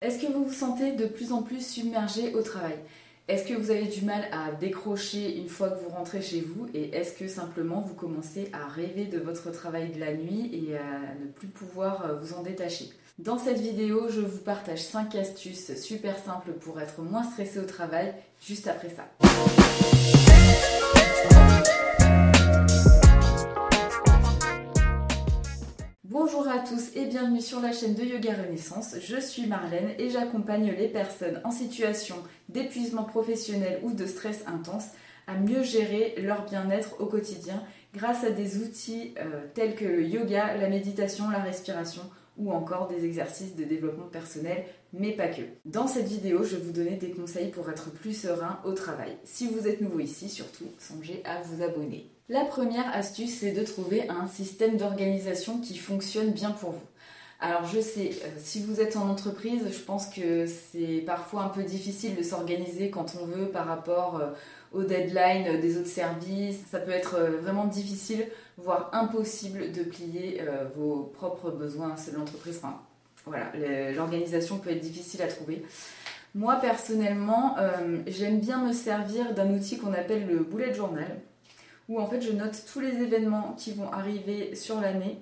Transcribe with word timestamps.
Est-ce 0.00 0.24
que 0.24 0.32
vous 0.32 0.44
vous 0.44 0.54
sentez 0.54 0.92
de 0.92 1.06
plus 1.06 1.32
en 1.32 1.42
plus 1.42 1.66
submergé 1.66 2.32
au 2.36 2.42
travail? 2.42 2.76
Est-ce 3.26 3.48
que 3.48 3.54
vous 3.54 3.72
avez 3.72 3.86
du 3.86 4.02
mal 4.02 4.28
à 4.30 4.52
décrocher 4.52 5.36
une 5.36 5.48
fois 5.48 5.70
que 5.70 5.82
vous 5.82 5.88
rentrez 5.88 6.22
chez 6.22 6.40
vous? 6.40 6.68
Et 6.72 6.94
est-ce 6.94 7.18
que 7.18 7.26
simplement 7.26 7.80
vous 7.80 7.94
commencez 7.94 8.48
à 8.52 8.68
rêver 8.68 9.06
de 9.06 9.18
votre 9.18 9.50
travail 9.50 9.90
de 9.90 9.98
la 9.98 10.14
nuit 10.14 10.50
et 10.52 10.76
à 10.76 11.14
ne 11.20 11.28
plus 11.32 11.48
pouvoir 11.48 12.06
euh, 12.06 12.14
vous 12.14 12.32
en 12.34 12.44
détacher? 12.44 12.90
Dans 13.18 13.38
cette 13.38 13.58
vidéo, 13.58 14.08
je 14.08 14.20
vous 14.20 14.38
partage 14.38 14.84
5 14.84 15.16
astuces 15.16 15.74
super 15.74 16.16
simples 16.16 16.52
pour 16.52 16.80
être 16.80 17.02
moins 17.02 17.24
stressé 17.24 17.58
au 17.58 17.64
travail 17.66 18.14
juste 18.40 18.68
après 18.68 18.90
ça. 18.90 19.08
Et 26.98 27.06
bienvenue 27.06 27.40
sur 27.40 27.60
la 27.60 27.70
chaîne 27.70 27.94
de 27.94 28.02
Yoga 28.02 28.32
Renaissance. 28.32 28.96
Je 29.00 29.20
suis 29.20 29.46
Marlène 29.46 29.94
et 29.98 30.10
j'accompagne 30.10 30.74
les 30.76 30.88
personnes 30.88 31.40
en 31.44 31.52
situation 31.52 32.16
d'épuisement 32.48 33.04
professionnel 33.04 33.78
ou 33.84 33.92
de 33.92 34.04
stress 34.04 34.42
intense 34.48 34.88
à 35.28 35.34
mieux 35.34 35.62
gérer 35.62 36.16
leur 36.18 36.44
bien-être 36.46 37.00
au 37.00 37.06
quotidien 37.06 37.62
grâce 37.94 38.24
à 38.24 38.30
des 38.30 38.58
outils 38.58 39.14
euh, 39.20 39.42
tels 39.54 39.76
que 39.76 39.84
le 39.84 40.02
yoga, 40.02 40.56
la 40.56 40.68
méditation, 40.68 41.30
la 41.30 41.38
respiration 41.38 42.02
ou 42.36 42.50
encore 42.50 42.88
des 42.88 43.04
exercices 43.04 43.54
de 43.54 43.62
développement 43.62 44.08
personnel, 44.08 44.64
mais 44.92 45.12
pas 45.12 45.28
que. 45.28 45.42
Dans 45.66 45.86
cette 45.86 46.08
vidéo, 46.08 46.42
je 46.42 46.56
vais 46.56 46.62
vous 46.62 46.72
donner 46.72 46.96
des 46.96 47.12
conseils 47.12 47.52
pour 47.52 47.70
être 47.70 47.92
plus 47.92 48.14
serein 48.14 48.58
au 48.64 48.72
travail. 48.72 49.16
Si 49.22 49.46
vous 49.46 49.68
êtes 49.68 49.80
nouveau 49.80 50.00
ici, 50.00 50.28
surtout, 50.28 50.66
songez 50.80 51.22
à 51.24 51.42
vous 51.42 51.62
abonner. 51.62 52.10
La 52.30 52.44
première 52.44 52.94
astuce, 52.94 53.38
c'est 53.38 53.52
de 53.52 53.64
trouver 53.64 54.06
un 54.10 54.26
système 54.26 54.76
d'organisation 54.76 55.60
qui 55.60 55.78
fonctionne 55.78 56.30
bien 56.32 56.50
pour 56.50 56.72
vous. 56.72 56.86
Alors 57.40 57.64
je 57.64 57.80
sais, 57.80 58.10
euh, 58.10 58.28
si 58.36 58.62
vous 58.62 58.82
êtes 58.82 58.96
en 58.96 59.08
entreprise, 59.08 59.62
je 59.72 59.78
pense 59.78 60.08
que 60.08 60.44
c'est 60.46 61.02
parfois 61.06 61.44
un 61.44 61.48
peu 61.48 61.62
difficile 61.62 62.16
de 62.16 62.22
s'organiser 62.22 62.90
quand 62.90 63.16
on 63.22 63.24
veut 63.24 63.46
par 63.46 63.66
rapport 63.66 64.16
euh, 64.16 64.26
aux 64.74 64.82
deadlines 64.82 65.58
des 65.58 65.78
autres 65.78 65.88
services. 65.88 66.58
Ça 66.70 66.80
peut 66.80 66.90
être 66.90 67.14
euh, 67.14 67.38
vraiment 67.40 67.64
difficile, 67.64 68.26
voire 68.58 68.90
impossible 68.92 69.72
de 69.72 69.82
plier 69.84 70.42
vos 70.76 71.10
propres 71.14 71.50
besoins 71.50 71.96
selon 71.96 72.20
l'entreprise. 72.20 72.58
Enfin, 72.58 72.78
voilà, 73.24 73.52
l'organisation 73.92 74.58
peut 74.58 74.70
être 74.70 74.80
difficile 74.80 75.22
à 75.22 75.28
trouver. 75.28 75.64
Moi 76.34 76.56
personnellement, 76.56 77.56
j'aime 78.06 78.40
bien 78.40 78.64
me 78.64 78.72
servir 78.72 79.32
d'un 79.34 79.50
outil 79.54 79.78
qu'on 79.78 79.92
appelle 79.92 80.26
le 80.26 80.40
bullet 80.40 80.74
journal 80.74 81.20
où 81.88 82.00
en 82.00 82.06
fait 82.06 82.20
je 82.20 82.32
note 82.32 82.64
tous 82.70 82.80
les 82.80 83.02
événements 83.02 83.54
qui 83.56 83.72
vont 83.72 83.90
arriver 83.90 84.54
sur 84.54 84.80
l'année, 84.80 85.18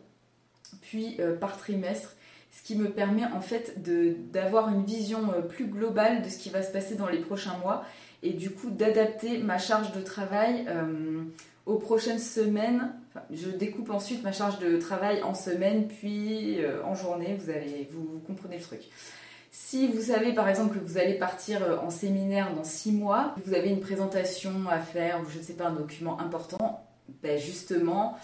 puis 0.83 1.17
euh, 1.21 1.37
par 1.37 1.57
trimestre, 1.57 2.15
ce 2.51 2.63
qui 2.63 2.77
me 2.77 2.91
permet 2.91 3.25
en 3.25 3.41
fait 3.41 3.75
d'avoir 4.33 4.69
une 4.69 4.85
vision 4.85 5.33
euh, 5.33 5.43
plus 5.43 5.67
globale 5.67 6.23
de 6.23 6.29
ce 6.29 6.39
qui 6.39 6.51
va 6.51 6.63
se 6.63 6.73
passer 6.73 6.95
dans 6.95 7.09
les 7.09 7.19
prochains 7.19 7.57
mois 7.59 7.85
et 8.23 8.33
du 8.33 8.51
coup 8.51 8.71
d'adapter 8.71 9.39
ma 9.39 9.59
charge 9.59 9.93
de 9.93 10.01
travail 10.01 10.67
euh, 10.69 11.23
aux 11.67 11.77
prochaines 11.77 12.19
semaines. 12.19 12.93
je 13.31 13.49
découpe 13.49 13.91
ensuite 13.91 14.23
ma 14.23 14.33
charge 14.33 14.59
de 14.59 14.79
travail 14.79 15.23
en 15.23 15.35
semaine 15.35 15.87
puis 15.89 16.59
en 16.85 16.95
journée, 16.95 17.37
vous, 17.91 18.05
vous 18.05 18.19
comprenez 18.21 18.57
le 18.59 18.63
truc. 18.63 18.83
Si 19.59 19.89
vous 19.89 20.03
savez 20.03 20.35
par 20.35 20.51
exemple 20.51 20.79
que 20.79 20.85
vous 20.85 20.99
allez 20.99 21.15
partir 21.15 21.63
euh, 21.63 21.79
en 21.79 21.89
séminaire 21.89 22.55
dans 22.55 22.63
six 22.63 22.93
mois, 22.93 23.35
vous 23.47 23.55
avez 23.55 23.71
une 23.71 23.81
présentation 23.81 24.53
à 24.71 24.79
faire 24.81 25.23
ou 25.23 25.31
je 25.31 25.39
ne 25.39 25.43
sais 25.43 25.55
pas 25.55 25.69
un 25.69 25.73
document 25.73 26.21
important, 26.21 26.87
ben 27.23 27.39
justement, 27.39 28.19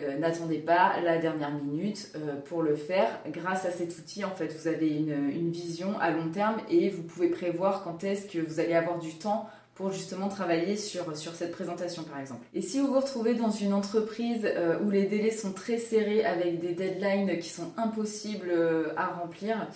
euh, 0.00 0.16
n'attendez 0.18 0.58
pas 0.58 0.98
la 1.04 1.18
dernière 1.18 1.52
minute 1.52 2.10
euh, 2.16 2.36
pour 2.46 2.62
le 2.62 2.74
faire. 2.74 3.20
Grâce 3.28 3.66
à 3.66 3.70
cet 3.70 3.98
outil, 3.98 4.24
en 4.24 4.30
fait, 4.30 4.48
vous 4.58 4.66
avez 4.66 4.88
une, 4.88 5.50
vision 5.50 6.00
à 6.00 6.10
long 6.10 6.30
terme 6.30 6.56
et 6.70 6.88
vous 6.88 7.02
pouvez 7.02 7.28
prévoir 7.28 7.84
quand 7.84 8.02
est-ce 8.02 8.26
que 8.26 8.38
vous 8.38 8.58
allez 8.58 8.74
avoir 8.74 8.98
du 8.98 9.14
temps 9.16 9.50
pour 9.74 9.92
justement 9.92 10.28
travailler 10.28 10.78
sur, 10.78 11.14
sur 11.16 11.34
cette 11.34 11.52
présentation 11.52 12.02
par 12.02 12.18
exemple. 12.18 12.46
Et 12.54 12.62
si 12.62 12.80
vous 12.80 12.86
vous 12.86 13.00
retrouvez 13.00 13.34
dans 13.34 13.50
une 13.50 13.74
entreprise 13.74 14.48
où 14.84 14.90
les 14.90 15.06
délais 15.06 15.30
sont 15.30 15.52
très 15.52 15.78
serrés 15.78 16.24
avec 16.24 16.60
des 16.60 16.74
deadlines 16.74 17.38
qui 17.38 17.48
sont 17.48 17.72
impossibles 17.76 18.52
à 18.96 19.06
remplir, 19.06 19.66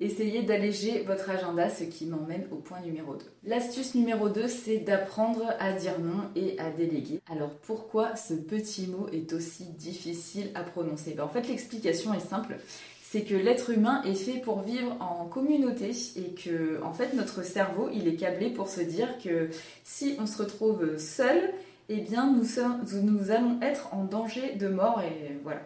Essayez 0.00 0.42
d'alléger 0.44 1.02
votre 1.02 1.28
agenda, 1.28 1.68
ce 1.68 1.82
qui 1.82 2.06
m'emmène 2.06 2.46
au 2.52 2.56
point 2.56 2.80
numéro 2.80 3.16
2. 3.16 3.24
L'astuce 3.42 3.96
numéro 3.96 4.28
2, 4.28 4.46
c'est 4.46 4.78
d'apprendre 4.78 5.52
à 5.58 5.72
dire 5.72 5.98
non 5.98 6.30
et 6.36 6.56
à 6.60 6.70
déléguer. 6.70 7.20
Alors 7.28 7.50
pourquoi 7.50 8.14
ce 8.14 8.34
petit 8.34 8.86
mot 8.86 9.08
est 9.12 9.32
aussi 9.32 9.64
difficile 9.64 10.52
à 10.54 10.62
prononcer? 10.62 11.14
Ben, 11.14 11.24
En 11.24 11.28
fait, 11.28 11.48
l'explication 11.48 12.14
est 12.14 12.20
simple. 12.20 12.58
C'est 13.02 13.22
que 13.22 13.34
l'être 13.34 13.70
humain 13.70 14.00
est 14.04 14.14
fait 14.14 14.40
pour 14.40 14.60
vivre 14.60 14.96
en 15.00 15.24
communauté 15.24 15.90
et 16.14 16.32
que, 16.32 16.80
en 16.84 16.92
fait, 16.92 17.14
notre 17.14 17.42
cerveau, 17.42 17.88
il 17.92 18.06
est 18.06 18.14
câblé 18.14 18.50
pour 18.50 18.68
se 18.68 18.82
dire 18.82 19.18
que 19.18 19.48
si 19.82 20.14
on 20.20 20.26
se 20.26 20.40
retrouve 20.40 20.96
seul, 20.96 21.54
eh 21.88 21.96
bien, 21.96 22.32
nous, 22.32 22.44
sommes, 22.44 22.84
nous 23.02 23.32
allons 23.32 23.60
être 23.62 23.92
en 23.92 24.04
danger 24.04 24.54
de 24.54 24.68
mort 24.68 25.02
et 25.02 25.38
voilà. 25.42 25.62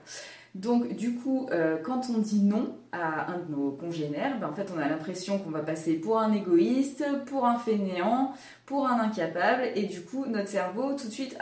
Donc 0.55 0.95
du 0.97 1.15
coup, 1.15 1.49
euh, 1.51 1.79
quand 1.83 2.11
on 2.11 2.19
dit 2.19 2.43
non 2.43 2.77
à 2.93 3.33
un 3.33 3.39
de 3.39 3.51
nos 3.51 3.71
congénères, 3.71 4.39
ben, 4.39 4.49
en 4.49 4.53
fait 4.53 4.71
on 4.75 4.79
a 4.79 4.87
l'impression 4.87 5.39
qu'on 5.39 5.51
va 5.51 5.61
passer 5.61 5.95
pour 5.95 6.19
un 6.19 6.33
égoïste, 6.33 7.05
pour 7.27 7.47
un 7.47 7.59
fainéant, 7.59 8.35
pour 8.67 8.87
un 8.87 9.01
incapable, 9.01 9.63
et 9.75 9.85
du 9.85 10.03
coup 10.03 10.27
notre 10.27 10.49
cerveau 10.49 10.93
tout 10.93 11.09
de 11.09 11.13
suite, 11.13 11.39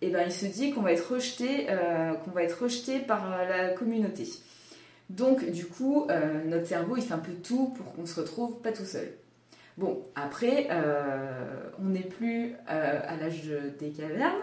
et 0.00 0.08
eh 0.08 0.10
ben, 0.10 0.24
il 0.26 0.32
se 0.32 0.46
dit 0.46 0.72
qu'on 0.72 0.80
va 0.80 0.92
être 0.92 1.12
rejeté, 1.12 1.66
euh, 1.68 2.14
qu'on 2.14 2.30
va 2.30 2.42
être 2.42 2.62
rejeté 2.62 3.00
par 3.00 3.28
la 3.46 3.68
communauté. 3.68 4.26
Donc 5.10 5.44
du 5.50 5.66
coup, 5.66 6.06
euh, 6.08 6.42
notre 6.44 6.66
cerveau 6.66 6.96
il 6.96 7.02
fait 7.02 7.14
un 7.14 7.18
peu 7.18 7.34
tout 7.34 7.68
pour 7.76 7.92
qu'on 7.92 8.06
se 8.06 8.18
retrouve 8.18 8.62
pas 8.62 8.72
tout 8.72 8.86
seul. 8.86 9.12
Bon, 9.76 10.02
après, 10.14 10.68
on 11.78 11.88
n'est 11.88 12.00
plus 12.00 12.54
à 12.66 13.16
l'âge 13.16 13.50
des 13.78 13.88
cavernes. 13.88 14.42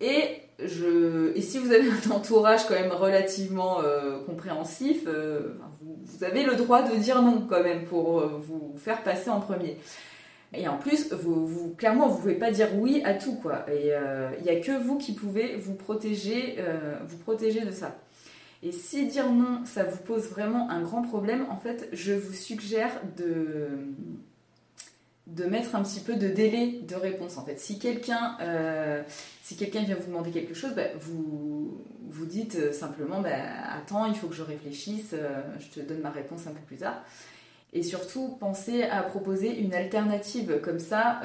Et, 0.00 0.42
je, 0.58 1.36
et 1.36 1.40
si 1.40 1.58
vous 1.58 1.72
avez 1.72 1.88
un 1.88 2.10
entourage 2.14 2.66
quand 2.66 2.74
même 2.74 2.92
relativement 2.92 3.80
euh, 3.82 4.22
compréhensif, 4.24 5.04
euh, 5.06 5.54
vous, 5.80 6.24
avez 6.24 6.44
le 6.44 6.54
droit 6.56 6.82
de 6.82 6.96
dire 6.96 7.22
non 7.22 7.46
quand 7.48 7.62
même 7.62 7.84
pour 7.84 8.20
euh, 8.20 8.40
vous 8.40 8.74
faire 8.76 9.02
passer 9.02 9.30
en 9.30 9.40
premier. 9.40 9.78
Et 10.54 10.66
en 10.66 10.78
plus, 10.78 11.12
vous, 11.12 11.46
vous 11.46 11.74
clairement, 11.74 12.08
vous 12.08 12.18
pouvez 12.18 12.34
pas 12.34 12.50
dire 12.50 12.68
oui 12.78 13.02
à 13.04 13.14
tout 13.14 13.34
quoi. 13.34 13.66
Et 13.70 13.90
il 14.38 14.44
n'y 14.44 14.50
a 14.50 14.60
que 14.60 14.82
vous 14.82 14.96
qui 14.96 15.12
pouvez 15.12 15.56
vous 15.56 15.74
protéger, 15.74 16.56
vous 17.06 17.18
protéger 17.18 17.66
de 17.66 17.70
ça. 17.70 17.94
Et 18.62 18.72
si 18.72 19.06
dire 19.06 19.30
non, 19.30 19.60
ça 19.66 19.84
vous 19.84 19.98
pose 19.98 20.30
vraiment 20.30 20.70
un 20.70 20.80
grand 20.80 21.02
problème, 21.02 21.44
en 21.50 21.58
fait, 21.58 21.90
je 21.92 22.14
vous 22.14 22.32
suggère 22.32 22.90
de 23.18 23.68
de 25.28 25.44
mettre 25.44 25.76
un 25.76 25.82
petit 25.82 26.00
peu 26.00 26.14
de 26.14 26.28
délai 26.28 26.80
de 26.88 26.94
réponse 26.94 27.36
en 27.36 27.44
fait. 27.44 27.58
Si 27.60 27.78
quelqu'un 27.78 28.36
euh, 28.40 29.02
vient 29.50 29.96
vous 29.96 30.06
demander 30.06 30.30
quelque 30.30 30.54
chose, 30.54 30.72
bah, 30.74 30.84
vous 30.98 32.26
dites 32.26 32.56
euh, 32.56 32.72
simplement 32.72 33.20
bah, 33.20 33.30
attends, 33.78 34.06
il 34.06 34.14
faut 34.14 34.28
que 34.28 34.34
je 34.34 34.42
réfléchisse, 34.42 35.10
euh, 35.12 35.42
je 35.58 35.80
te 35.80 35.86
donne 35.86 36.00
ma 36.00 36.10
réponse 36.10 36.46
un 36.46 36.52
peu 36.52 36.60
plus 36.66 36.78
tard. 36.78 37.02
Et 37.74 37.82
surtout, 37.82 38.38
pensez 38.40 38.84
à 38.84 39.02
proposer 39.02 39.60
une 39.60 39.74
alternative. 39.74 40.58
Comme 40.62 40.78
ça, 40.78 41.20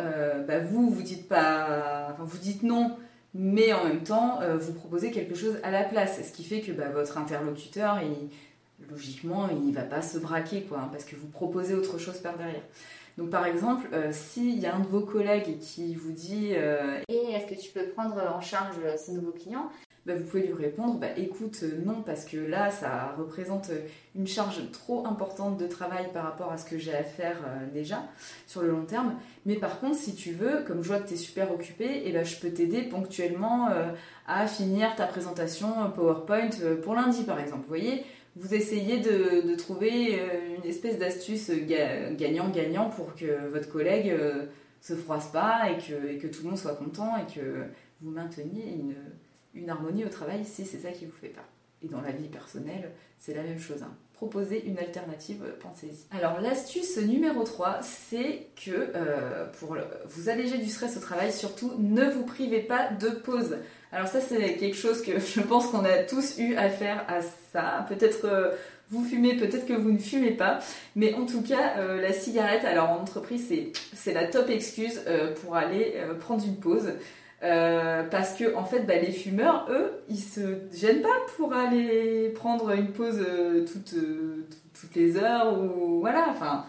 bah, 0.45 0.59
vous 0.59 0.89
vous 0.89 1.01
dites 1.01 1.29
pas, 1.29 2.09
enfin, 2.11 2.25
vous 2.25 2.37
dites 2.37 2.63
non, 2.63 2.97
mais 3.33 3.71
en 3.71 3.85
même 3.85 4.03
temps, 4.03 4.41
vous 4.59 4.73
proposez 4.73 5.09
quelque 5.09 5.35
chose 5.35 5.57
à 5.63 5.71
la 5.71 5.85
place. 5.85 6.19
Ce 6.21 6.33
qui 6.33 6.43
fait 6.43 6.59
que 6.59 6.73
votre 6.91 7.17
interlocuteur, 7.17 8.01
logiquement, 8.91 9.47
il 9.49 9.69
ne 9.69 9.73
va 9.73 9.83
pas 9.83 10.01
se 10.01 10.17
braquer, 10.17 10.63
quoi, 10.63 10.79
hein, 10.79 10.89
parce 10.91 11.05
que 11.05 11.15
vous 11.15 11.27
proposez 11.27 11.75
autre 11.75 11.97
chose 11.97 12.17
par 12.17 12.37
derrière. 12.37 12.63
Donc 13.17 13.29
par 13.29 13.45
exemple, 13.45 13.87
euh, 13.93 14.09
s'il 14.11 14.59
y 14.59 14.65
a 14.65 14.75
un 14.75 14.79
de 14.79 14.87
vos 14.87 15.01
collègues 15.01 15.59
qui 15.59 15.93
vous 15.95 16.11
dit 16.11 16.53
euh, 16.55 16.99
Et 17.09 17.31
est-ce 17.33 17.53
que 17.53 17.59
tu 17.59 17.71
peux 17.71 17.87
prendre 17.89 18.19
en 18.35 18.41
charge 18.41 18.75
ce 18.97 19.11
nouveau 19.11 19.31
client? 19.31 19.69
bah, 20.05 20.15
vous 20.17 20.25
pouvez 20.25 20.47
lui 20.47 20.53
répondre 20.53 20.95
bah, 20.95 21.07
écoute 21.15 21.59
euh, 21.63 21.79
non 21.85 22.01
parce 22.05 22.25
que 22.25 22.35
là 22.35 22.71
ça 22.71 23.15
représente 23.17 23.71
une 24.15 24.27
charge 24.27 24.69
trop 24.73 25.07
importante 25.07 25.57
de 25.57 25.65
travail 25.65 26.11
par 26.11 26.25
rapport 26.25 26.51
à 26.51 26.57
ce 26.57 26.65
que 26.65 26.77
j'ai 26.77 26.93
à 26.93 27.03
faire 27.03 27.37
déjà 27.73 28.03
sur 28.45 28.63
le 28.63 28.71
long 28.71 28.83
terme. 28.83 29.15
Mais 29.45 29.55
par 29.55 29.79
contre 29.79 29.95
si 29.95 30.13
tu 30.13 30.33
veux 30.33 30.63
comme 30.67 30.83
je 30.83 30.89
vois 30.89 30.99
que 30.99 31.07
tu 31.07 31.13
es 31.13 31.17
super 31.17 31.53
occupé 31.53 31.85
et 31.85 32.09
eh 32.09 32.11
ben, 32.11 32.25
je 32.25 32.35
peux 32.37 32.49
t'aider 32.49 32.81
ponctuellement 32.81 33.69
à 34.27 34.47
finir 34.47 34.93
ta 34.97 35.05
présentation 35.05 35.89
PowerPoint 35.95 36.49
pour 36.83 36.95
lundi 36.95 37.23
par 37.23 37.39
exemple 37.39 37.61
vous 37.61 37.69
voyez? 37.69 38.03
Vous 38.35 38.53
essayez 38.53 38.99
de, 38.99 39.55
trouver 39.55 40.19
euh, 40.19 40.57
une 40.57 40.69
espèce 40.69 40.97
d'astuce 40.97 41.51
gagnant-gagnant 41.51 42.89
pour 42.89 43.15
que 43.15 43.47
votre 43.49 43.69
collègue 43.69 44.09
euh, 44.09 44.45
se 44.81 44.95
froisse 44.95 45.27
pas 45.27 45.69
et 45.69 45.77
que, 45.77 46.27
tout 46.27 46.43
le 46.43 46.49
monde 46.49 46.57
soit 46.57 46.75
content 46.75 47.13
et 47.17 47.31
que 47.31 47.63
vous 48.01 48.11
mainteniez 48.11 48.75
une, 49.53 49.69
harmonie 49.69 50.03
au 50.03 50.09
travail 50.09 50.45
si 50.45 50.65
c'est 50.65 50.79
ça 50.79 50.91
qui 50.91 51.05
vous 51.05 51.11
fait 51.11 51.29
peur. 51.29 51.45
Et 51.83 51.87
dans 51.87 52.01
la 52.01 52.11
vie 52.11 52.27
personnelle, 52.27 52.91
c'est 53.19 53.33
la 53.33 53.43
même 53.43 53.59
chose. 53.59 53.83
Hein. 53.83 53.93
Proposer 54.13 54.65
une 54.65 54.79
alternative, 54.79 55.43
pensez-y. 55.59 56.15
Alors 56.15 56.39
l'astuce 56.39 56.97
numéro 56.97 57.43
3, 57.43 57.79
c'est 57.81 58.47
que 58.55 58.71
euh, 58.71 59.45
pour 59.59 59.77
vous 60.07 60.29
alléger 60.29 60.57
du 60.57 60.69
stress 60.69 60.97
au 60.97 61.01
travail, 61.01 61.31
surtout 61.31 61.73
ne 61.77 62.09
vous 62.09 62.23
privez 62.23 62.61
pas 62.61 62.89
de 62.89 63.09
pause. 63.09 63.57
Alors 63.93 64.07
ça 64.07 64.19
c'est 64.21 64.55
quelque 64.55 64.75
chose 64.75 65.01
que 65.01 65.19
je 65.19 65.41
pense 65.41 65.67
qu'on 65.67 65.85
a 65.85 65.99
tous 65.99 66.39
eu 66.39 66.55
à 66.55 66.69
faire 66.69 67.05
à 67.07 67.21
ça. 67.21 67.85
Peut-être 67.87 68.25
euh, 68.25 68.51
vous 68.89 69.03
fumez, 69.03 69.35
peut-être 69.35 69.65
que 69.65 69.73
vous 69.73 69.91
ne 69.91 69.99
fumez 69.99 70.31
pas. 70.31 70.59
Mais 70.95 71.13
en 71.13 71.25
tout 71.25 71.41
cas, 71.41 71.77
la 71.99 72.13
cigarette, 72.13 72.63
alors 72.63 72.89
en 72.91 72.97
entreprise, 73.01 73.51
c'est 73.95 74.13
la 74.13 74.27
top 74.27 74.49
excuse 74.51 75.01
pour 75.41 75.55
aller 75.55 75.95
prendre 76.19 76.45
une 76.45 76.57
pause. 76.57 76.91
parce 77.41 78.35
que 78.35 78.55
en 78.55 78.65
fait, 78.65 78.81
bah, 78.81 78.97
les 78.97 79.11
fumeurs, 79.11 79.67
eux, 79.71 80.03
ils 80.09 80.21
se 80.21 80.57
gênent 80.73 81.01
pas 81.01 81.17
pour 81.37 81.53
aller 81.53 82.29
prendre 82.35 82.69
une 82.71 82.91
pause 82.91 83.25
toutes, 83.71 83.95
toutes 84.79 84.95
les 84.95 85.17
heures 85.17 85.57
ou 85.57 86.01
voilà. 86.01 86.27
Enfin, 86.29 86.65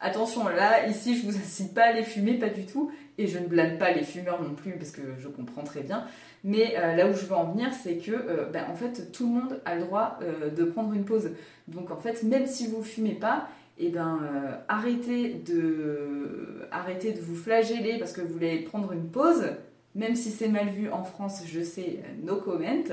Attention, 0.00 0.46
là, 0.48 0.86
ici, 0.86 1.18
je 1.18 1.26
vous 1.26 1.36
incite 1.36 1.74
pas 1.74 1.86
à 1.86 1.92
les 1.92 2.04
fumer, 2.04 2.34
pas 2.34 2.50
du 2.50 2.66
tout, 2.66 2.92
et 3.18 3.26
je 3.26 3.38
ne 3.38 3.46
blâme 3.46 3.78
pas 3.78 3.92
les 3.92 4.04
fumeurs 4.04 4.40
non 4.40 4.54
plus, 4.54 4.72
parce 4.72 4.92
que 4.92 5.02
je 5.18 5.28
comprends 5.28 5.64
très 5.64 5.82
bien. 5.82 6.04
Mais 6.44 6.76
euh, 6.78 6.94
là 6.94 7.08
où 7.08 7.12
je 7.12 7.26
veux 7.26 7.34
en 7.34 7.50
venir, 7.50 7.72
c'est 7.72 7.96
que, 7.96 8.12
euh, 8.12 8.44
ben, 8.50 8.64
en 8.70 8.74
fait, 8.74 9.10
tout 9.12 9.26
le 9.26 9.40
monde 9.40 9.60
a 9.64 9.74
le 9.74 9.82
droit 9.82 10.20
euh, 10.22 10.50
de 10.50 10.64
prendre 10.64 10.92
une 10.94 11.04
pause. 11.04 11.30
Donc, 11.66 11.90
en 11.90 11.98
fait, 11.98 12.22
même 12.22 12.46
si 12.46 12.68
vous 12.68 12.82
fumez 12.82 13.14
pas, 13.14 13.48
eh 13.78 13.90
ben, 13.90 14.20
arrêtez, 14.68 15.34
de, 15.34 16.66
arrêtez 16.70 17.12
de 17.12 17.20
vous 17.20 17.36
flageller 17.36 17.98
parce 17.98 18.12
que 18.12 18.20
vous 18.20 18.32
voulez 18.32 18.60
prendre 18.60 18.92
une 18.92 19.08
pause, 19.08 19.44
même 19.94 20.16
si 20.16 20.30
c'est 20.30 20.48
mal 20.48 20.68
vu 20.68 20.90
en 20.90 21.04
France, 21.04 21.42
je 21.46 21.60
sais, 21.60 22.00
no 22.22 22.36
comment 22.36 22.84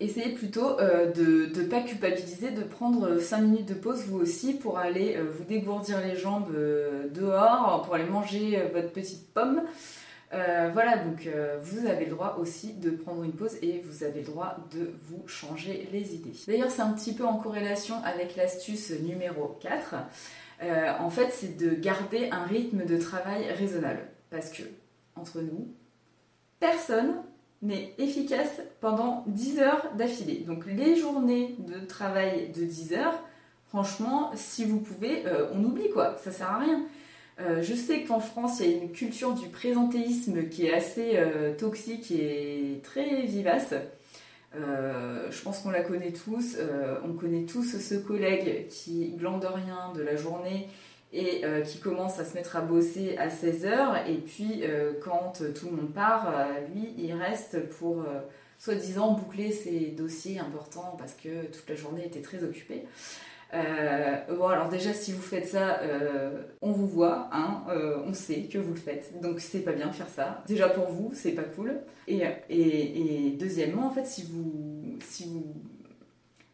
essayez 0.00 0.34
plutôt 0.34 0.80
euh, 0.80 1.12
de 1.12 1.52
ne 1.60 1.66
pas 1.66 1.80
culpabiliser, 1.80 2.50
de 2.50 2.62
prendre 2.62 3.18
5 3.18 3.42
minutes 3.42 3.68
de 3.68 3.74
pause 3.74 4.04
vous 4.06 4.18
aussi 4.18 4.54
pour 4.54 4.78
aller 4.78 5.16
euh, 5.16 5.30
vous 5.30 5.44
dégourdir 5.44 6.00
les 6.00 6.16
jambes 6.16 6.50
euh, 6.54 7.08
dehors, 7.08 7.82
pour 7.84 7.94
aller 7.94 8.08
manger 8.08 8.62
votre 8.72 8.90
petite 8.90 9.32
pomme. 9.32 9.62
voilà, 10.30 10.96
donc 10.98 11.28
vous 11.62 11.86
avez 11.86 12.04
le 12.04 12.12
droit 12.12 12.36
aussi 12.40 12.74
de 12.74 12.90
prendre 12.90 13.24
une 13.24 13.32
pause 13.32 13.56
et 13.62 13.82
vous 13.84 14.04
avez 14.04 14.20
le 14.20 14.26
droit 14.26 14.56
de 14.72 14.92
vous 15.08 15.26
changer 15.26 15.88
les 15.92 16.14
idées. 16.14 16.32
D'ailleurs, 16.46 16.70
c'est 16.70 16.82
un 16.82 16.92
petit 16.92 17.14
peu 17.14 17.24
en 17.24 17.36
corrélation 17.38 17.96
avec 18.04 18.36
l'astuce 18.36 18.92
numéro 19.02 19.58
4. 19.60 19.96
en 21.00 21.10
fait, 21.10 21.30
c'est 21.32 21.56
de 21.56 21.70
garder 21.74 22.28
un 22.30 22.44
rythme 22.44 22.84
de 22.86 22.96
travail 22.96 23.50
raisonnable. 23.58 24.06
Parce 24.30 24.50
que, 24.50 24.62
entre 25.16 25.40
nous, 25.40 25.66
personne 26.60 27.14
n'est 27.62 27.94
efficace 27.98 28.62
pendant 28.80 29.24
10 29.26 29.58
heures 29.60 29.86
d'affilée. 29.96 30.44
Donc 30.46 30.64
les 30.66 30.96
journées 30.96 31.56
de 31.58 31.80
travail 31.80 32.50
de 32.54 32.64
10 32.64 32.94
heures, 32.94 33.18
franchement, 33.68 34.30
si 34.34 34.64
vous 34.64 34.80
pouvez, 34.80 35.26
euh, 35.26 35.48
on 35.54 35.62
oublie 35.64 35.90
quoi, 35.90 36.16
ça 36.22 36.32
sert 36.32 36.50
à 36.50 36.58
rien. 36.58 36.82
Euh, 37.40 37.62
je 37.62 37.74
sais 37.74 38.02
qu'en 38.04 38.20
France, 38.20 38.60
il 38.60 38.70
y 38.70 38.74
a 38.74 38.76
une 38.76 38.92
culture 38.92 39.34
du 39.34 39.48
présentéisme 39.48 40.48
qui 40.48 40.66
est 40.66 40.74
assez 40.74 41.12
euh, 41.16 41.54
toxique 41.54 42.10
et 42.10 42.80
très 42.82 43.22
vivace. 43.22 43.74
je 44.54 45.42
pense 45.42 45.60
qu'on 45.60 45.70
la 45.70 45.82
connaît 45.82 46.12
tous. 46.12 46.56
on 47.04 47.12
connaît 47.12 47.44
tous 47.44 47.78
ce 47.78 47.94
collègue 47.94 48.66
qui 48.68 49.12
glande 49.16 49.44
rien 49.44 49.92
de 49.94 50.02
la 50.02 50.16
journée 50.16 50.66
et 51.12 51.44
euh, 51.44 51.62
qui 51.62 51.78
commence 51.78 52.18
à 52.18 52.24
se 52.24 52.34
mettre 52.34 52.56
à 52.56 52.60
bosser 52.60 53.16
à 53.16 53.28
16h 53.28 54.08
et 54.08 54.16
puis 54.16 54.60
euh, 54.62 54.92
quand 55.02 55.42
tout 55.54 55.66
le 55.66 55.76
monde 55.76 55.92
part, 55.92 56.32
euh, 56.32 56.66
lui 56.72 56.94
il 56.98 57.12
reste 57.14 57.68
pour 57.70 58.04
soi-disant 58.58 59.12
boucler 59.12 59.50
ses 59.52 59.86
dossiers 59.86 60.38
importants 60.38 60.94
parce 60.98 61.14
que 61.14 61.46
toute 61.46 61.68
la 61.68 61.74
journée 61.74 62.06
était 62.06 62.20
très 62.20 62.44
occupée. 62.44 62.84
bon 63.52 64.46
alors 64.46 64.68
déjà 64.68 64.92
si 64.92 65.12
vous 65.12 65.22
faites 65.22 65.48
ça, 65.48 65.80
on 66.60 66.70
vous 66.70 66.86
voit, 66.86 67.28
hein, 67.32 67.64
on 68.06 68.12
sait 68.12 68.42
que 68.42 68.58
vous 68.58 68.74
le 68.74 68.80
faites, 68.80 69.20
donc 69.20 69.40
c'est 69.40 69.60
pas 69.60 69.72
bien 69.72 69.88
de 69.88 69.94
faire 69.94 70.10
ça. 70.10 70.44
Déjà 70.46 70.68
pour 70.68 70.88
vous, 70.88 71.10
c'est 71.14 71.32
pas 71.32 71.42
cool. 71.42 71.80
Et, 72.06 72.22
et, 72.50 73.28
et, 73.28 73.30
deuxièmement, 73.30 73.86
en 73.86 73.90
fait, 73.90 74.04
si 74.04 74.24
vous, 74.24 74.98
si 75.00 75.24
vous 75.24 75.54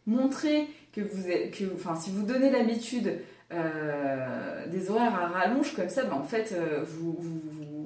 montrez 0.07 0.69
que 0.93 1.01
vous 1.01 1.29
êtes, 1.29 1.51
que, 1.51 1.65
enfin, 1.75 1.97
si 1.97 2.11
vous 2.11 2.25
donnez 2.25 2.51
l'habitude 2.51 3.19
euh, 3.53 4.67
des 4.67 4.91
horaires 4.91 5.15
à 5.15 5.29
rallonge 5.29 5.75
comme 5.75 5.89
ça, 5.89 6.05
ben, 6.05 6.15
en 6.15 6.25
fait, 6.25 6.53
euh, 6.53 6.83
vous, 6.85 7.17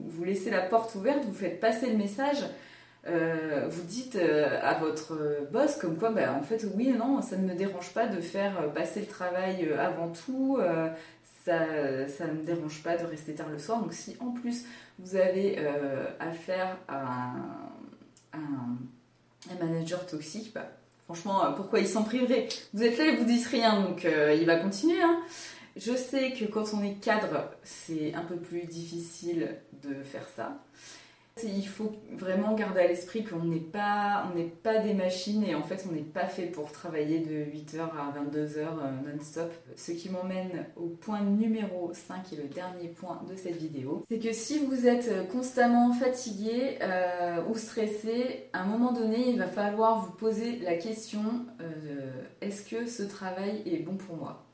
vous, 0.06 0.24
laissez 0.24 0.50
la 0.50 0.62
porte 0.62 0.94
ouverte, 0.94 1.24
vous 1.24 1.34
faites 1.34 1.60
passer 1.60 1.90
le 1.90 1.96
message, 1.98 2.44
euh, 3.06 3.66
vous 3.68 3.82
dites 3.82 4.16
à 4.16 4.74
votre 4.74 5.48
boss 5.50 5.76
comme 5.76 5.98
quoi, 5.98 6.10
ben, 6.10 6.30
en 6.30 6.42
fait, 6.42 6.66
oui, 6.74 6.94
non, 6.96 7.20
ça 7.20 7.36
ne 7.36 7.46
me 7.46 7.54
dérange 7.54 7.92
pas 7.92 8.06
de 8.06 8.20
faire 8.20 8.72
passer 8.72 9.00
le 9.00 9.06
travail 9.06 9.70
avant 9.78 10.08
tout, 10.08 10.58
ça, 11.44 11.58
ça 12.08 12.26
ne 12.26 12.32
me 12.32 12.44
dérange 12.44 12.82
pas 12.82 12.96
de 12.96 13.06
rester 13.06 13.34
tard 13.34 13.48
le 13.48 13.58
soir. 13.58 13.80
Donc, 13.80 13.92
si 13.92 14.16
en 14.20 14.30
plus 14.30 14.66
vous 14.98 15.16
avez 15.16 15.58
affaire 16.20 16.76
à 16.86 17.32
un, 18.34 19.58
manager 19.58 20.06
toxique, 20.06 20.52
bah, 20.54 20.70
Franchement, 21.12 21.52
pourquoi 21.56 21.80
il 21.80 21.88
s'en 21.88 22.04
priverait 22.04 22.46
Vous 22.72 22.84
êtes 22.84 22.96
là 22.96 23.06
et 23.06 23.16
vous 23.16 23.24
dites 23.24 23.44
rien, 23.46 23.82
donc 23.82 24.04
il 24.04 24.46
va 24.46 24.54
continuer. 24.56 25.02
Hein. 25.02 25.18
Je 25.76 25.92
sais 25.96 26.32
que 26.32 26.44
quand 26.44 26.72
on 26.72 26.84
est 26.84 27.00
cadre, 27.00 27.50
c'est 27.64 28.14
un 28.14 28.22
peu 28.22 28.36
plus 28.36 28.62
difficile 28.62 29.56
de 29.82 30.04
faire 30.04 30.28
ça. 30.36 30.62
Il 31.42 31.66
faut 31.66 31.92
vraiment 32.12 32.54
garder 32.54 32.80
à 32.80 32.86
l'esprit 32.86 33.24
qu'on 33.24 33.44
n'est 33.44 33.60
pas, 33.60 34.30
pas 34.62 34.78
des 34.78 34.94
machines 34.94 35.42
et 35.44 35.54
en 35.54 35.62
fait 35.62 35.86
on 35.88 35.94
n'est 35.94 36.02
pas 36.02 36.26
fait 36.26 36.46
pour 36.46 36.70
travailler 36.70 37.20
de 37.20 37.50
8h 37.50 37.80
à 37.80 38.12
22h 38.18 38.58
euh, 38.58 39.12
non-stop. 39.14 39.50
Ce 39.76 39.92
qui 39.92 40.10
m'emmène 40.10 40.66
au 40.76 40.88
point 40.88 41.22
numéro 41.22 41.92
5 41.94 42.32
et 42.32 42.36
le 42.36 42.48
dernier 42.48 42.88
point 42.88 43.22
de 43.28 43.36
cette 43.36 43.56
vidéo. 43.56 44.04
C'est 44.08 44.18
que 44.18 44.32
si 44.32 44.58
vous 44.58 44.86
êtes 44.86 45.28
constamment 45.30 45.92
fatigué 45.92 46.78
euh, 46.82 47.42
ou 47.48 47.56
stressé, 47.56 48.48
à 48.52 48.62
un 48.62 48.66
moment 48.66 48.92
donné 48.92 49.30
il 49.30 49.38
va 49.38 49.46
falloir 49.46 50.04
vous 50.04 50.12
poser 50.12 50.58
la 50.58 50.74
question 50.74 51.22
euh, 51.60 52.10
est-ce 52.40 52.68
que 52.68 52.86
ce 52.86 53.02
travail 53.02 53.62
est 53.66 53.78
bon 53.78 53.96
pour 53.96 54.16
moi? 54.16 54.44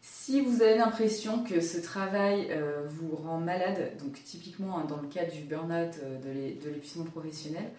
Si 0.00 0.40
vous 0.40 0.62
avez 0.62 0.76
l'impression 0.76 1.44
que 1.44 1.60
ce 1.60 1.78
travail 1.78 2.48
euh, 2.50 2.86
vous 2.88 3.16
rend 3.16 3.38
malade, 3.38 3.92
donc 4.02 4.22
typiquement 4.24 4.78
hein, 4.78 4.86
dans 4.88 5.00
le 5.00 5.08
cas 5.08 5.24
du 5.24 5.42
burn-out, 5.42 5.94
euh, 6.02 6.18
de 6.18 6.70
l'épuisement 6.70 7.04
professionnel, 7.04 7.70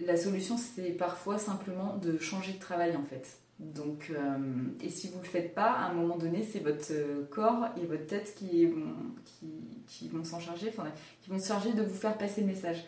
la 0.00 0.16
solution 0.16 0.56
c'est 0.56 0.92
parfois 0.92 1.38
simplement 1.38 1.96
de 1.96 2.18
changer 2.18 2.52
de 2.52 2.58
travail 2.58 2.96
en 2.96 3.04
fait. 3.04 3.38
Donc, 3.58 4.10
euh, 4.10 4.38
et 4.80 4.88
si 4.88 5.08
vous 5.08 5.18
ne 5.18 5.22
le 5.22 5.28
faites 5.28 5.54
pas, 5.54 5.70
à 5.70 5.90
un 5.90 5.92
moment 5.92 6.16
donné, 6.16 6.42
c'est 6.42 6.58
votre 6.58 6.92
corps 7.30 7.66
et 7.80 7.86
votre 7.86 8.06
tête 8.06 8.34
qui 8.34 8.66
vont, 8.66 10.24
s'en 10.24 10.40
charger, 10.40 10.72
qui 11.20 11.30
vont 11.30 11.38
se 11.38 11.46
charger 11.46 11.72
de 11.72 11.82
vous 11.82 11.94
faire 11.94 12.16
passer 12.16 12.40
le 12.40 12.48
message. 12.48 12.84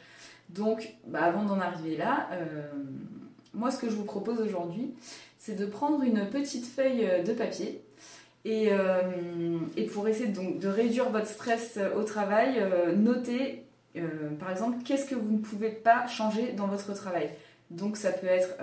Donc, 0.48 0.94
bah, 1.06 1.22
avant 1.22 1.44
d'en 1.44 1.60
arriver 1.60 1.96
là, 1.96 2.28
moi 3.52 3.70
ce 3.70 3.78
que 3.78 3.88
je 3.88 3.94
vous 3.94 4.04
propose 4.04 4.40
aujourd'hui, 4.40 4.94
c'est 5.38 5.54
de 5.54 5.66
prendre 5.66 6.02
une 6.02 6.28
petite 6.28 6.66
feuille 6.66 7.22
de 7.24 7.32
papier 7.32 7.83
euh, 8.46 9.58
et, 9.76 9.86
pour 9.86 10.06
essayer 10.06 10.28
donc 10.28 10.58
de 10.58 10.68
réduire 10.68 11.08
votre 11.10 11.26
stress 11.26 11.74
euh, 11.78 11.94
au 11.94 12.02
travail, 12.02 12.58
euh, 12.58 12.94
notez 12.94 13.60
par 14.40 14.50
exemple 14.50 14.78
qu'est-ce 14.84 15.08
que 15.08 15.14
vous 15.14 15.30
ne 15.30 15.38
pouvez 15.38 15.70
pas 15.70 16.08
changer 16.08 16.50
dans 16.50 16.66
votre 16.66 16.92
travail. 16.94 17.30
Donc 17.70 17.96
ça 17.96 18.10
peut 18.10 18.26
être, 18.26 18.56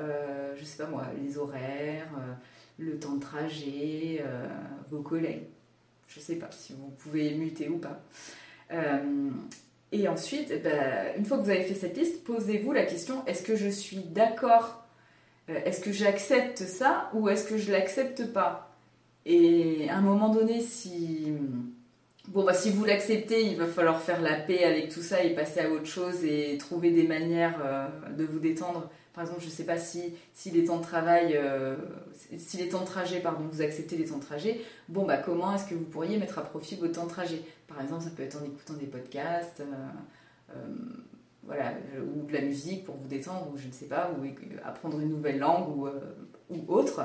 je 0.59 0.65
sais 0.65 0.83
pas 0.83 0.89
moi, 0.89 1.05
les 1.23 1.37
horaires, 1.37 2.09
le 2.77 2.99
temps 2.99 3.13
de 3.13 3.21
trajet, 3.21 4.21
vos 4.89 4.99
collègues. 4.99 5.43
Je 6.09 6.19
sais 6.19 6.35
pas 6.35 6.49
si 6.51 6.73
vous 6.73 6.89
pouvez 6.99 7.33
muter 7.35 7.69
ou 7.69 7.77
pas. 7.77 8.01
et 9.93 10.07
ensuite, 10.09 10.61
ben, 10.61 11.13
une 11.17 11.23
fois 11.23 11.37
que 11.37 11.43
vous 11.43 11.49
avez 11.49 11.63
fait 11.63 11.75
cette 11.75 11.95
liste, 11.95 12.25
posez-vous 12.25 12.73
la 12.73 12.83
question 12.83 13.25
est-ce 13.25 13.43
que 13.43 13.55
je 13.55 13.69
suis 13.69 13.99
d'accord 13.99 14.85
Est-ce 15.47 15.79
que 15.79 15.93
j'accepte 15.93 16.57
ça 16.57 17.09
ou 17.13 17.29
est-ce 17.29 17.47
que 17.47 17.57
je 17.57 17.71
l'accepte 17.71 18.33
pas? 18.33 18.70
Et 19.25 19.89
à 19.89 19.97
un 19.97 20.01
moment 20.01 20.29
donné, 20.29 20.61
si, 20.61 21.33
bon, 22.29 22.43
bah, 22.43 22.53
si 22.53 22.71
vous 22.71 22.85
l'acceptez, 22.85 23.45
il 23.45 23.57
va 23.57 23.67
falloir 23.67 24.01
faire 24.01 24.21
la 24.21 24.35
paix 24.35 24.63
avec 24.63 24.89
tout 24.89 25.01
ça 25.01 25.23
et 25.23 25.35
passer 25.35 25.61
à 25.61 25.69
autre 25.69 25.85
chose 25.85 26.23
et 26.23 26.57
trouver 26.57 26.91
des 26.91 27.07
manières 27.07 27.59
euh, 27.63 27.87
de 28.17 28.25
vous 28.25 28.39
détendre. 28.39 28.89
Par 29.13 29.25
exemple, 29.25 29.41
je 29.41 29.47
ne 29.47 29.51
sais 29.51 29.65
pas 29.65 29.77
si, 29.77 30.15
si 30.33 30.51
les 30.51 30.65
temps 30.65 30.77
de 30.77 30.83
travail, 30.83 31.35
euh, 31.35 31.75
si 32.37 32.57
les 32.57 32.69
temps 32.69 32.81
de 32.81 32.85
trajet, 32.85 33.19
pardon, 33.19 33.43
vous 33.51 33.61
acceptez 33.61 33.97
les 33.97 34.05
temps 34.05 34.17
de 34.17 34.23
trajet, 34.23 34.61
bon, 34.89 35.05
bah, 35.05 35.17
comment 35.17 35.53
est-ce 35.53 35.65
que 35.65 35.75
vous 35.75 35.85
pourriez 35.85 36.17
mettre 36.17 36.39
à 36.39 36.43
profit 36.43 36.75
vos 36.77 36.87
temps 36.87 37.05
de 37.05 37.11
trajet? 37.11 37.41
Par 37.67 37.81
exemple, 37.81 38.03
ça 38.03 38.09
peut 38.09 38.23
être 38.23 38.41
en 38.41 38.45
écoutant 38.45 38.73
des 38.73 38.87
podcasts, 38.87 39.61
euh, 39.61 40.53
voilà, 41.43 41.73
ou 42.15 42.25
de 42.25 42.33
la 42.33 42.41
musique 42.41 42.85
pour 42.85 42.95
vous 42.95 43.07
détendre, 43.07 43.51
ou 43.53 43.57
je 43.57 43.67
ne 43.67 43.71
sais 43.71 43.85
pas, 43.85 44.11
ou 44.17 44.25
apprendre 44.63 44.99
une 44.99 45.09
nouvelle 45.09 45.39
langue 45.39 45.67
ou 45.75 45.87
autre. 46.67 47.01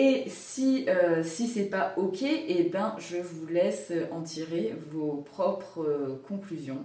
Et 0.00 0.28
si, 0.28 0.84
euh, 0.88 1.24
si 1.24 1.48
c'est 1.48 1.64
pas 1.64 1.92
ok, 1.96 2.22
eh 2.22 2.68
ben, 2.72 2.94
je 3.00 3.16
vous 3.16 3.48
laisse 3.48 3.92
en 4.12 4.22
tirer 4.22 4.76
vos 4.92 5.16
propres 5.16 5.82
euh, 5.82 6.22
conclusions. 6.28 6.84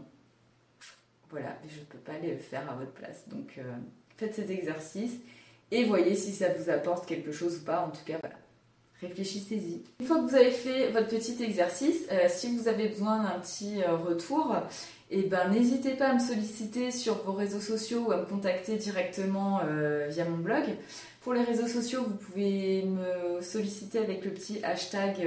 Voilà, 1.30 1.56
je 1.68 1.80
ne 1.80 1.86
peux 1.86 2.00
pas 2.00 2.18
les 2.18 2.38
faire 2.38 2.68
à 2.72 2.74
votre 2.74 2.94
place. 2.94 3.30
Donc 3.30 3.60
euh, 3.60 3.72
faites 4.18 4.34
cet 4.34 4.50
exercice 4.50 5.14
et 5.70 5.84
voyez 5.84 6.16
si 6.16 6.32
ça 6.32 6.52
vous 6.56 6.72
apporte 6.72 7.06
quelque 7.06 7.32
chose 7.32 7.60
ou 7.62 7.64
pas. 7.64 7.86
En 7.86 7.92
tout 7.92 8.04
cas, 8.04 8.18
voilà. 8.20 8.36
Réfléchissez-y. 9.04 9.84
Une 10.00 10.06
fois 10.06 10.18
que 10.18 10.30
vous 10.30 10.36
avez 10.36 10.52
fait 10.52 10.90
votre 10.92 11.08
petit 11.08 11.42
exercice, 11.44 12.08
euh, 12.12 12.28
si 12.30 12.56
vous 12.56 12.68
avez 12.68 12.88
besoin 12.88 13.24
d'un 13.24 13.40
petit 13.40 13.82
euh, 13.84 13.96
retour, 13.96 14.56
eh 15.12 15.24
ben, 15.24 15.50
n'hésitez 15.50 15.92
pas 15.92 16.10
à 16.10 16.14
me 16.14 16.20
solliciter 16.20 16.92
sur 16.92 17.24
vos 17.24 17.34
réseaux 17.34 17.60
sociaux 17.60 18.06
ou 18.08 18.12
à 18.12 18.18
me 18.18 18.26
contacter 18.26 18.78
directement 18.78 19.62
euh, 19.64 20.08
via 20.10 20.26
mon 20.26 20.38
blog. 20.38 20.64
Pour 21.22 21.34
les 21.34 21.44
réseaux 21.44 21.68
sociaux, 21.68 22.04
vous 22.06 22.16
pouvez 22.16 22.84
me 22.84 23.42
solliciter 23.42 24.00
avec 24.00 24.26
le 24.26 24.32
petit 24.32 24.60
hashtag 24.64 25.26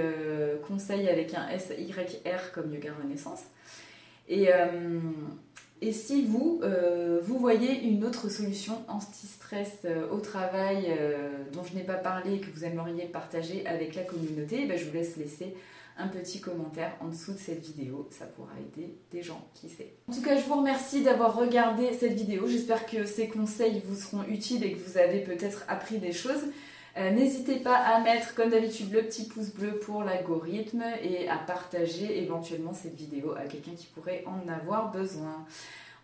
conseil 0.68 1.08
avec 1.08 1.32
un 1.32 1.46
SYR 1.58 2.52
comme 2.52 2.70
Yoga 2.74 2.92
Renaissance. 3.02 3.40
Et, 4.28 4.48
et 5.82 5.92
si 5.92 6.24
vous, 6.24 6.60
euh, 6.62 7.20
vous 7.22 7.38
voyez 7.38 7.82
une 7.82 8.04
autre 8.04 8.30
solution 8.30 8.82
anti-stress 8.88 9.80
euh, 9.84 10.08
au 10.10 10.20
travail 10.20 10.86
euh, 10.88 11.44
dont 11.52 11.62
je 11.64 11.74
n'ai 11.74 11.84
pas 11.84 11.96
parlé 11.96 12.36
et 12.36 12.40
que 12.40 12.50
vous 12.50 12.64
aimeriez 12.64 13.04
partager 13.04 13.66
avec 13.66 13.94
la 13.94 14.02
communauté, 14.02 14.60
eh 14.62 14.66
ben, 14.66 14.78
je 14.78 14.86
vous 14.86 14.94
laisse 14.94 15.16
laisser 15.16 15.54
un 15.98 16.08
petit 16.08 16.40
commentaire 16.40 16.92
en 17.00 17.08
dessous 17.08 17.32
de 17.32 17.38
cette 17.38 17.62
vidéo. 17.62 18.08
Ça 18.10 18.24
pourra 18.24 18.52
aider 18.58 18.96
des 19.10 19.22
gens, 19.22 19.46
qui 19.54 19.68
sait. 19.68 19.92
En 20.08 20.14
tout 20.14 20.22
cas, 20.22 20.36
je 20.36 20.44
vous 20.46 20.56
remercie 20.56 21.02
d'avoir 21.02 21.36
regardé 21.36 21.92
cette 21.92 22.14
vidéo. 22.14 22.46
J'espère 22.46 22.86
que 22.86 23.04
ces 23.04 23.28
conseils 23.28 23.82
vous 23.84 23.96
seront 23.96 24.24
utiles 24.24 24.64
et 24.64 24.72
que 24.72 24.78
vous 24.78 24.96
avez 24.96 25.20
peut-être 25.20 25.64
appris 25.68 25.98
des 25.98 26.12
choses. 26.12 26.44
Euh, 26.96 27.10
n'hésitez 27.10 27.56
pas 27.56 27.76
à 27.76 28.00
mettre, 28.00 28.34
comme 28.34 28.50
d'habitude, 28.50 28.90
le 28.90 29.02
petit 29.02 29.26
pouce 29.26 29.50
bleu 29.52 29.78
pour 29.78 30.02
l'algorithme 30.02 30.82
et 31.02 31.28
à 31.28 31.36
partager 31.36 32.22
éventuellement 32.22 32.72
cette 32.72 32.94
vidéo 32.94 33.32
à 33.36 33.42
quelqu'un 33.42 33.74
qui 33.76 33.86
pourrait 33.86 34.24
en 34.26 34.48
avoir 34.50 34.90
besoin. 34.90 35.44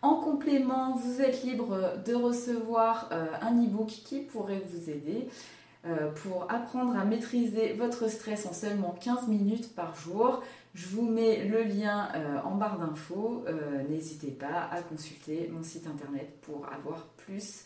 En 0.03 0.15
complément, 0.15 0.95
vous 0.95 1.21
êtes 1.21 1.43
libre 1.43 1.93
de 2.05 2.13
recevoir 2.13 3.09
euh, 3.11 3.25
un 3.41 3.55
e-book 3.63 3.87
qui 3.87 4.19
pourrait 4.19 4.61
vous 4.67 4.89
aider 4.91 5.29
euh, 5.85 6.11
pour 6.11 6.45
apprendre 6.51 6.95
à 6.95 7.05
maîtriser 7.05 7.73
votre 7.73 8.07
stress 8.07 8.45
en 8.45 8.53
seulement 8.53 8.95
15 9.01 9.27
minutes 9.29 9.73
par 9.73 9.95
jour. 9.95 10.43
Je 10.75 10.87
vous 10.89 11.07
mets 11.07 11.45
le 11.45 11.63
lien 11.63 12.09
en 12.43 12.55
barre 12.55 12.79
d'infos. 12.79 13.45
N'hésitez 13.89 14.31
pas 14.31 14.67
à 14.71 14.81
consulter 14.81 15.47
mon 15.53 15.61
site 15.61 15.85
internet 15.85 16.33
pour 16.41 16.65
avoir 16.65 17.05
plus 17.15 17.65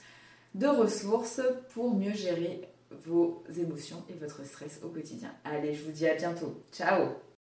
de 0.56 0.68
ressources 0.68 1.40
pour 1.74 1.96
mieux 1.96 2.12
gérer 2.12 2.68
vos 3.06 3.44
émotions 3.58 4.04
et 4.10 4.14
votre 4.14 4.46
stress 4.46 4.80
au 4.84 4.90
quotidien. 4.90 5.32
Allez, 5.44 5.74
je 5.74 5.84
vous 5.84 5.92
dis 5.92 6.08
à 6.08 6.16
bientôt. 6.16 6.64
Ciao 6.72 7.27